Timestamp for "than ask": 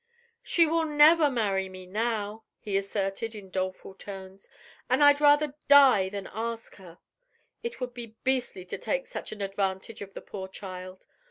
6.09-6.77